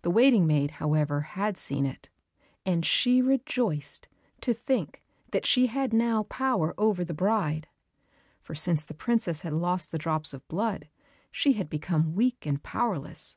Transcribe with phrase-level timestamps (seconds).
[0.00, 2.08] The waiting maid, however, had seen it,
[2.64, 4.08] and she rejoiced
[4.40, 5.02] to think
[5.32, 7.68] that she had now power over the bride,
[8.40, 10.88] for since the princess had lost the drops of blood,
[11.30, 13.36] she had become weak and powerless.